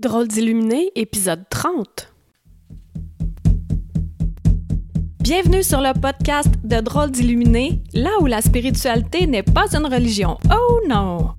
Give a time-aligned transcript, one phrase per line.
[0.00, 2.12] Drôle d'illuminé, épisode 30.
[5.20, 10.36] Bienvenue sur le podcast de Drôle d'illuminé, là où la spiritualité n'est pas une religion.
[10.50, 11.34] Oh non!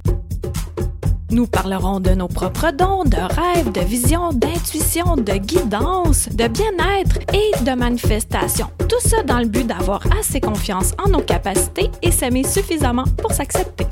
[1.32, 7.20] Nous parlerons de nos propres dons, de rêves, de visions, d'intuition, de guidance, de bien-être
[7.34, 8.68] et de manifestation.
[8.88, 13.34] Tout ça dans le but d'avoir assez confiance en nos capacités et s'aimer suffisamment pour
[13.34, 13.86] s'accepter.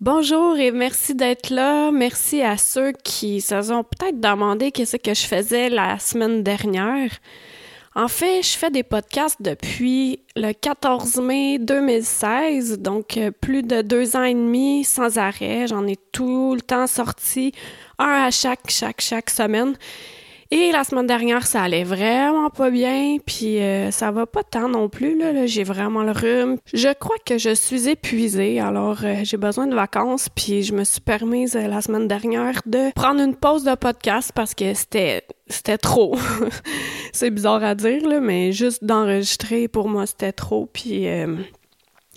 [0.00, 1.90] Bonjour et merci d'être là.
[1.90, 7.10] Merci à ceux qui se sont peut-être demandé qu'est-ce que je faisais la semaine dernière.
[7.94, 13.82] En fait, je fais des podcasts depuis le 14 mai 2016, donc euh, plus de
[13.82, 15.66] deux ans et demi sans arrêt.
[15.66, 17.52] J'en ai tout le temps sorti,
[17.98, 19.74] un à chaque, chaque, chaque semaine.
[20.52, 24.68] Et la semaine dernière, ça allait vraiment pas bien, puis euh, ça va pas tant
[24.68, 26.56] non plus, là, j'ai vraiment le rhume.
[26.74, 30.82] Je crois que je suis épuisée, alors euh, j'ai besoin de vacances, puis je me
[30.82, 35.24] suis permise euh, la semaine dernière de prendre une pause de podcast parce que c'était
[35.46, 36.16] c'était trop.
[37.12, 41.06] C'est bizarre à dire, là, mais juste d'enregistrer, pour moi, c'était trop, puis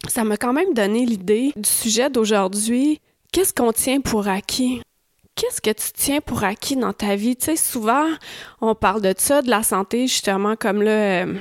[0.07, 2.99] ça m'a quand même donné l'idée du sujet d'aujourd'hui.
[3.31, 4.81] Qu'est-ce qu'on tient pour acquis?
[5.35, 7.35] Qu'est-ce que tu tiens pour acquis dans ta vie?
[7.35, 8.05] Tu sais, souvent,
[8.61, 11.33] on parle de ça, de la santé, justement, comme euh,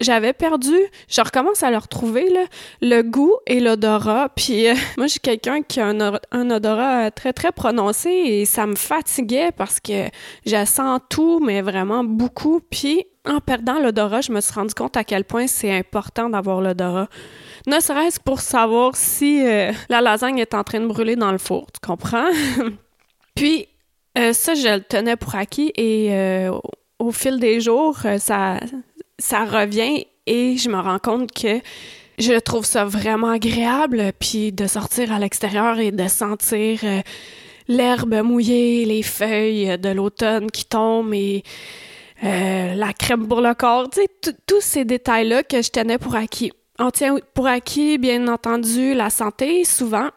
[0.00, 0.74] j'avais perdu,
[1.08, 2.28] je recommence à le retrouver,
[2.80, 4.28] le goût et l'odorat.
[4.34, 8.74] Puis euh, moi, j'ai quelqu'un qui a un, odorat très, très prononcé et ça me
[8.74, 10.08] fatiguait parce que
[10.46, 12.60] je sens tout, mais vraiment beaucoup.
[12.70, 16.60] Puis en perdant l'odorat, je me suis rendu compte à quel point c'est important d'avoir
[16.60, 17.08] l'odorat.
[17.66, 21.38] Ne serait-ce pour savoir si euh, la lasagne est en train de brûler dans le
[21.38, 22.28] four, tu comprends?
[23.36, 23.68] Puis,
[24.18, 26.52] euh, ça, je le tenais pour acquis et euh,
[26.98, 28.58] au fil des jours, ça,
[29.22, 31.60] ça revient et je me rends compte que
[32.18, 36.80] je trouve ça vraiment agréable, puis de sortir à l'extérieur et de sentir
[37.68, 41.42] l'herbe mouillée, les feuilles de l'automne qui tombent et
[42.22, 46.52] la crème pour le corps, tu sais, tous ces détails-là que je tenais pour acquis
[46.78, 50.08] on tient pour acquis, bien entendu, la santé, souvent.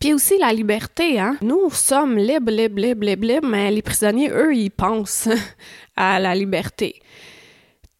[0.00, 1.36] Puis aussi la liberté, hein.
[1.42, 5.28] Nous sommes libres, libres, libres, libres, libres, mais les prisonniers, eux, ils pensent
[5.96, 7.00] à la liberté.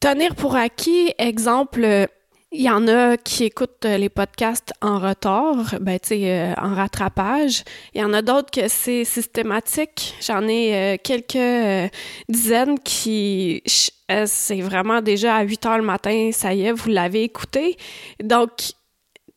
[0.03, 2.09] Tenir pour acquis, exemple,
[2.51, 6.75] il y en a qui écoutent les podcasts en retard, ben tu sais, euh, en
[6.75, 7.63] rattrapage.
[7.95, 10.17] Il y en a d'autres que c'est systématique.
[10.21, 11.87] J'en ai euh, quelques euh,
[12.29, 13.63] dizaines qui
[14.27, 17.77] c'est vraiment déjà à 8 heures le matin, ça y est, vous l'avez écouté.
[18.21, 18.73] Donc, tu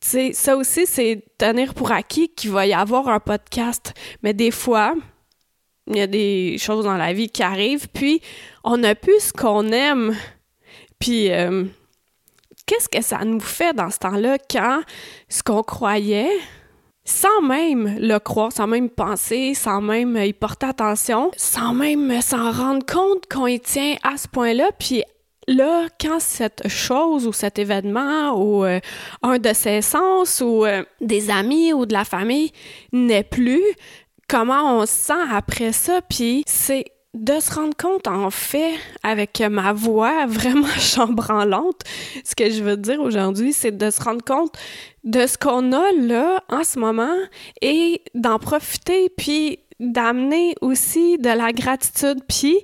[0.00, 3.94] sais, ça aussi, c'est tenir pour acquis qu'il va y avoir un podcast.
[4.24, 4.96] Mais des fois,
[5.86, 8.20] il y a des choses dans la vie qui arrivent, puis
[8.64, 10.16] on a plus ce qu'on aime.
[10.98, 11.28] Puis
[12.66, 14.82] qu'est-ce que ça nous fait dans ce temps-là quand
[15.28, 16.30] ce qu'on croyait,
[17.04, 22.50] sans même le croire, sans même penser, sans même y porter attention, sans même s'en
[22.50, 25.04] rendre compte qu'on y tient à ce point-là, puis
[25.46, 28.80] là, quand cette chose ou cet événement ou euh,
[29.22, 32.50] un de ses sens ou euh, des amis ou de la famille
[32.92, 33.62] n'est plus,
[34.28, 36.84] comment on se sent après ça, puis c'est
[37.16, 41.82] de se rendre compte, en fait, avec ma voix vraiment chambranlante,
[42.24, 44.54] ce que je veux dire aujourd'hui, c'est de se rendre compte
[45.04, 47.16] de ce qu'on a là en ce moment
[47.62, 52.20] et d'en profiter, puis d'amener aussi de la gratitude.
[52.28, 52.58] Puis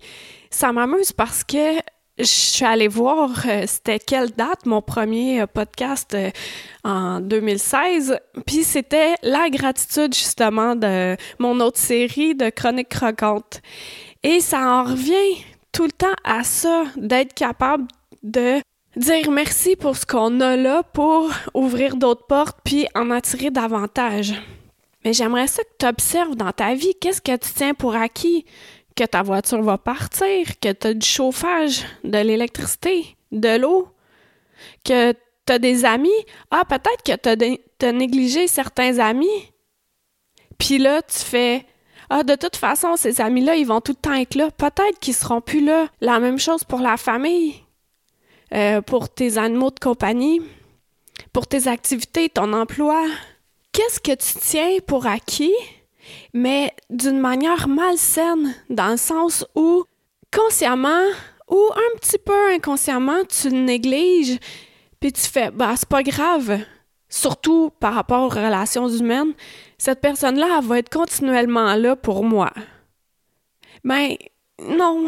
[0.51, 1.79] ça m'amuse parce que
[2.19, 6.31] je suis allée voir euh, c'était quelle date mon premier euh, podcast euh,
[6.85, 13.63] en 2016 puis c'était la gratitude justement de mon autre série de chroniques croquantes
[14.23, 17.87] et ça en revient tout le temps à ça, d'être capable
[18.23, 18.61] de
[18.97, 24.35] dire merci pour ce qu'on a là pour ouvrir d'autres portes puis en attirer davantage.
[25.05, 28.45] Mais j'aimerais ça que tu observes dans ta vie qu'est-ce que tu tiens pour acquis,
[28.95, 33.89] que ta voiture va partir, que tu as du chauffage, de l'électricité, de l'eau,
[34.85, 36.11] que tu as des amis?
[36.51, 39.53] Ah, peut-être que tu as, négligé certains amis.
[40.59, 41.67] Puis là, tu fais
[42.15, 44.51] ah, de toute façon, ces amis-là, ils vont tout le temps être là.
[44.51, 45.87] Peut-être qu'ils seront plus là.
[46.03, 47.55] La même chose pour la famille,
[48.53, 50.43] euh, pour tes animaux de compagnie,
[51.33, 53.03] pour tes activités, ton emploi.
[53.73, 55.55] Qu'est-ce que tu tiens pour acquis,
[56.35, 59.85] mais d'une manière malsaine, dans le sens où,
[60.31, 61.07] consciemment
[61.49, 64.39] ou un petit peu inconsciemment, tu négliges,
[65.01, 66.59] puis tu fais, bah, c'est pas grave,
[67.13, 69.35] surtout par rapport aux relations humaines,
[69.77, 72.51] cette personne-là, va être continuellement là pour moi.
[73.85, 74.19] Mais
[74.59, 75.07] ben, non,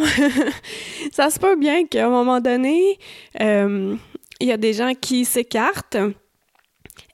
[1.12, 2.98] ça se peut bien qu'à un moment donné,
[3.40, 3.96] euh,
[4.38, 5.96] il y a des gens qui s'écartent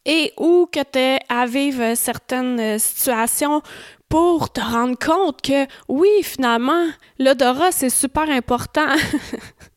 [0.04, 1.46] et ou que tu es à
[1.94, 3.62] certaines situations
[4.08, 6.86] pour te rendre compte que oui, finalement,
[7.20, 8.88] l'odorat, c'est super important.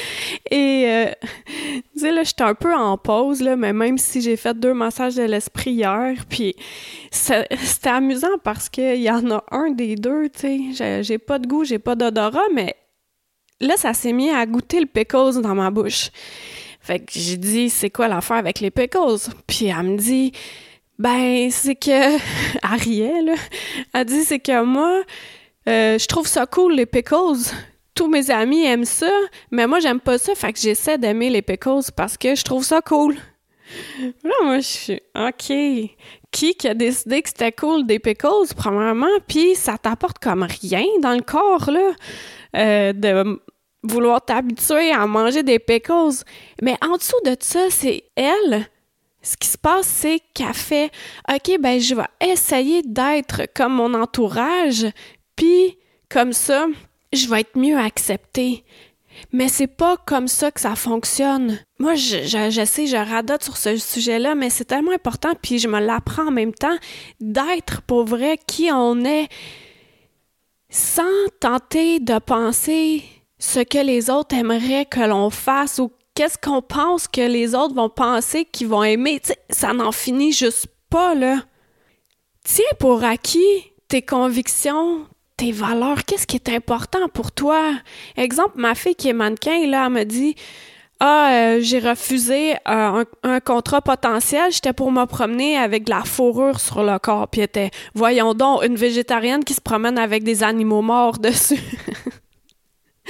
[0.50, 1.12] Et, euh,
[1.94, 4.74] tu sais, là, j'étais un peu en pause, là, mais même si j'ai fait deux
[4.74, 6.54] massages de l'esprit hier, puis
[7.10, 11.46] c'était amusant parce qu'il y en a un des deux, tu sais, j'ai pas de
[11.46, 12.76] goût, j'ai pas d'odorat, mais
[13.60, 16.10] là, ça s'est mis à goûter le pickles dans ma bouche.
[16.80, 19.30] Fait que j'ai dit, c'est quoi l'affaire avec les pickles?
[19.46, 20.32] Puis elle me dit,
[20.98, 22.16] ben, c'est que,
[22.62, 23.34] Ariel,
[23.92, 25.02] elle dit, c'est que moi,
[25.68, 27.52] euh, je trouve ça cool, les pickles
[27.98, 29.10] tous mes amis aiment ça,
[29.50, 32.62] mais moi, j'aime pas ça, fait que j'essaie d'aimer les pickles parce que je trouve
[32.62, 33.16] ça cool.
[34.22, 35.96] Là, moi, je suis OK.
[36.30, 40.84] Qui qui a décidé que c'était cool des pickles, premièrement, puis ça t'apporte comme rien
[41.02, 41.90] dans le corps, là,
[42.54, 43.40] euh, de
[43.82, 46.22] vouloir t'habituer à manger des pickles.
[46.62, 48.68] Mais en dessous de ça, c'est elle.
[49.22, 50.92] Ce qui se passe, c'est qu'elle fait
[51.28, 54.86] OK, ben, je vais essayer d'être comme mon entourage,
[55.34, 55.76] puis
[56.08, 56.68] comme ça,
[57.12, 58.64] je vais être mieux acceptée.
[59.32, 61.58] Mais c'est pas comme ça que ça fonctionne.
[61.78, 65.68] Moi, je, je, sais, je radote sur ce sujet-là, mais c'est tellement important, puis je
[65.68, 66.76] me l'apprends en même temps,
[67.20, 69.28] d'être pour vrai qui on est,
[70.70, 71.02] sans
[71.40, 73.02] tenter de penser
[73.38, 77.74] ce que les autres aimeraient que l'on fasse ou qu'est-ce qu'on pense que les autres
[77.74, 79.20] vont penser qu'ils vont aimer.
[79.50, 81.42] ça n'en finit juste pas, là.
[82.44, 85.06] Tiens pour acquis tes convictions,
[85.38, 87.72] tes valeurs, qu'est-ce qui est important pour toi?
[88.16, 90.34] Exemple, ma fille qui est mannequin, là, elle me dit
[91.00, 96.02] Ah, euh, j'ai refusé euh, un, contrat potentiel, j'étais pour me promener avec de la
[96.02, 97.28] fourrure sur le corps.
[97.28, 101.62] Puis était, voyons donc, une végétarienne qui se promène avec des animaux morts dessus.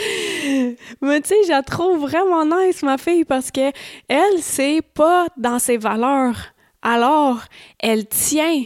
[1.03, 3.73] Mais tu sais, je trouve vraiment nice, ma fille, parce que
[4.07, 6.37] elle, c'est pas dans ses valeurs.
[6.83, 7.41] Alors,
[7.81, 8.65] elle tient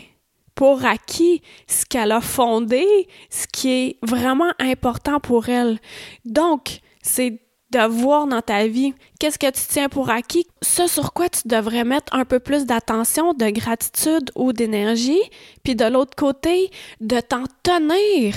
[0.54, 2.87] pour acquis ce qu'elle a fondé,
[3.31, 5.78] ce qui est vraiment important pour elle.
[6.25, 7.40] Donc, c'est
[7.72, 11.49] de voir dans ta vie qu'est-ce que tu tiens pour acquis, ce sur quoi tu
[11.49, 15.22] devrais mettre un peu plus d'attention, de gratitude ou d'énergie,
[15.64, 16.70] puis de l'autre côté,
[17.00, 18.34] de t'en tenir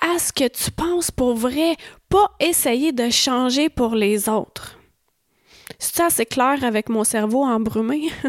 [0.00, 1.76] à ce que tu penses pour vrai,
[2.08, 4.78] pas essayer de changer pour les autres.
[5.78, 8.10] C'est clair avec mon cerveau embrumé?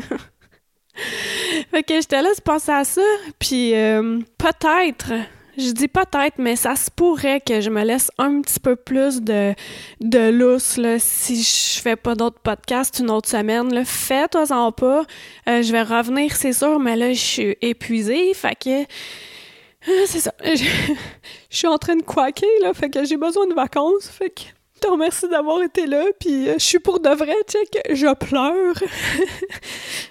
[1.71, 3.01] fait que j'étais là, je pensais à ça,
[3.39, 5.13] puis euh, peut-être,
[5.57, 9.21] je dis peut-être, mais ça se pourrait que je me laisse un petit peu plus
[9.21, 9.53] de,
[10.01, 13.85] de lousse là, si je fais pas d'autres podcasts une autre semaine.
[13.85, 15.05] Fais-toi-en pas.
[15.47, 18.81] Euh, je vais revenir, c'est sûr, mais là, je suis épuisée, fait que...
[18.81, 20.33] Euh, c'est ça.
[20.43, 24.41] Je suis en train de quaquer, là, fait que j'ai besoin de vacances, fait que
[24.81, 28.75] te remercie d'avoir été là, puis je suis pour de vrai, check, je pleure.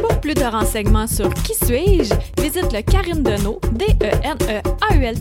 [0.00, 4.62] Pour plus de renseignements sur Qui suis-je, visite le Karine Deneau, d e n e
[4.80, 5.16] a u l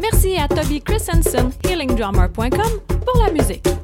[0.00, 3.79] Merci à Toby Christensen, healingdrummer.com, pour la musique.